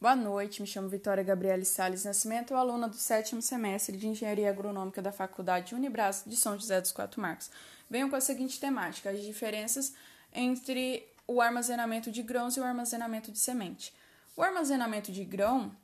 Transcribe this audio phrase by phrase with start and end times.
[0.00, 5.00] Boa noite, me chamo Vitória Gabriele Sales Nascimento, aluna do sétimo semestre de Engenharia Agronômica
[5.00, 7.50] da Faculdade Unibras de São José dos Quatro Marcos.
[7.88, 9.94] Venho com a seguinte temática: as diferenças
[10.32, 13.94] entre o armazenamento de grãos e o armazenamento de semente.
[14.36, 15.74] O armazenamento de grão,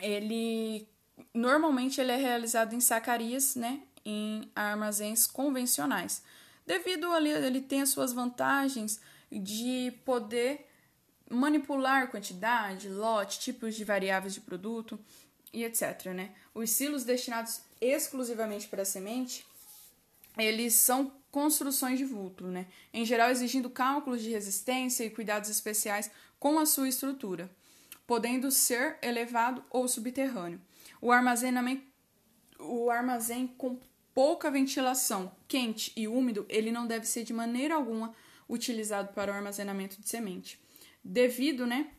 [0.00, 0.88] ele
[1.34, 6.22] normalmente ele é realizado em sacarias, né, em armazéns convencionais.
[6.64, 10.66] Devido ali ele tem as suas vantagens de poder
[11.30, 14.98] manipular quantidade, lote, tipos de variáveis de produto
[15.52, 16.06] e etc.
[16.14, 16.30] Né?
[16.54, 19.46] Os silos destinados exclusivamente para a semente,
[20.36, 22.66] eles são construções de vulto, né?
[22.92, 27.50] em geral exigindo cálculos de resistência e cuidados especiais com a sua estrutura,
[28.06, 30.60] podendo ser elevado ou subterrâneo.
[31.00, 31.82] O armazenamento,
[32.58, 33.78] o armazém com
[34.14, 38.14] pouca ventilação, quente e úmido, ele não deve ser de maneira alguma
[38.48, 40.60] utilizado para o armazenamento de semente
[41.04, 41.90] devido, né,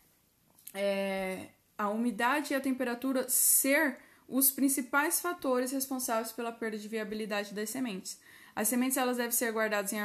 [0.73, 3.97] é, a umidade e a temperatura ser
[4.27, 8.19] os principais fatores responsáveis pela perda de viabilidade das sementes.
[8.55, 9.99] As sementes elas devem ser guardadas em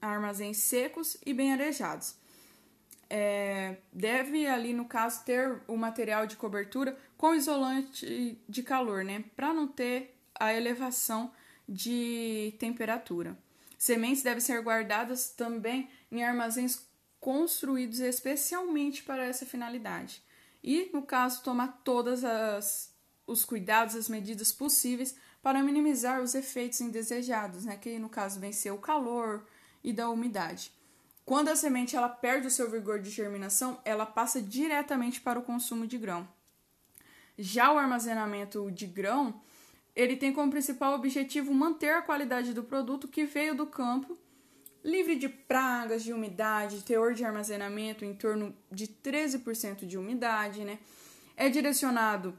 [0.00, 2.14] armazéns secos e bem arejados.
[3.08, 9.24] É, deve ali no caso ter o material de cobertura com isolante de calor, né,
[9.36, 11.30] para não ter a elevação
[11.68, 13.36] de temperatura.
[13.78, 16.86] Sementes devem ser guardadas também em armazéns
[17.26, 20.22] construídos especialmente para essa finalidade.
[20.62, 22.22] E, no caso, tomar todos
[23.26, 27.76] os cuidados, as medidas possíveis para minimizar os efeitos indesejados, né?
[27.76, 29.44] que no caso vem ser o calor
[29.82, 30.70] e da umidade.
[31.24, 35.42] Quando a semente ela perde o seu vigor de germinação, ela passa diretamente para o
[35.42, 36.28] consumo de grão.
[37.36, 39.42] Já o armazenamento de grão,
[39.96, 44.16] ele tem como principal objetivo manter a qualidade do produto que veio do campo
[44.84, 50.78] livre de pragas, de umidade, teor de armazenamento em torno de 13% de umidade, né?
[51.36, 52.36] É direcionado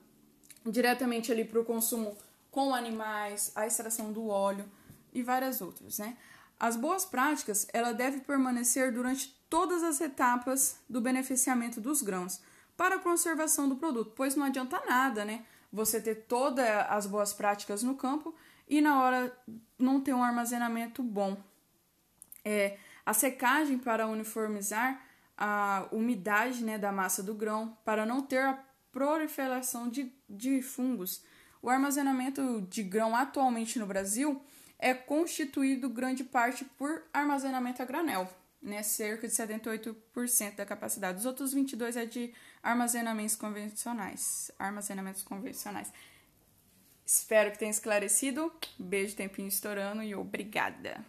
[0.66, 2.18] diretamente ali para o consumo
[2.52, 4.66] com animais, a extração do óleo
[5.14, 6.18] e várias outras, né?
[6.60, 12.42] As boas práticas, ela deve permanecer durante todas as etapas do beneficiamento dos grãos
[12.76, 15.46] para a conservação do produto, pois não adianta nada, né?
[15.72, 18.34] Você ter todas as boas práticas no campo
[18.68, 19.38] e na hora
[19.78, 21.38] não ter um armazenamento bom
[22.48, 25.02] é a secagem para uniformizar
[25.38, 31.24] a umidade né, da massa do grão, para não ter a proliferação de, de fungos.
[31.62, 34.42] O armazenamento de grão atualmente no Brasil
[34.80, 38.30] é constituído grande parte por armazenamento a granel,
[38.62, 41.20] né, cerca de 78% da capacidade.
[41.20, 45.92] Os outros 22 é de armazenamentos convencionais, armazenamentos convencionais.
[47.06, 48.52] Espero que tenha esclarecido.
[48.80, 51.06] Beijo, tempinho estourando e obrigada.